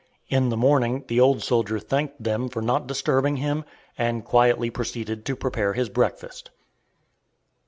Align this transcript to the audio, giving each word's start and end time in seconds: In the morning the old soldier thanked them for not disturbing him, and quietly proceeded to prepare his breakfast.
In 0.29 0.49
the 0.49 0.57
morning 0.57 1.03
the 1.07 1.19
old 1.19 1.43
soldier 1.43 1.77
thanked 1.77 2.23
them 2.23 2.49
for 2.49 2.59
not 2.59 2.87
disturbing 2.87 3.37
him, 3.37 3.65
and 3.99 4.25
quietly 4.25 4.71
proceeded 4.71 5.25
to 5.25 5.35
prepare 5.35 5.73
his 5.73 5.89
breakfast. 5.89 6.49